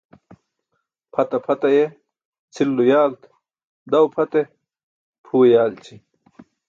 [1.11, 1.83] Pʰata pʰat aye
[2.53, 3.21] cʰilulo yaalt,
[3.91, 4.43] daw pʰat e?,
[5.25, 5.95] pʰuwe yaalći.